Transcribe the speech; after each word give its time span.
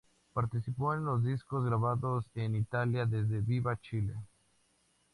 Participó 0.33 0.95
en 0.95 1.05
los 1.05 1.23
discos 1.23 1.63
grabados 1.63 2.25
en 2.33 2.55
Italia, 2.55 3.05
desde 3.05 3.41
"Viva 3.41 3.77
Chile! 3.79 4.15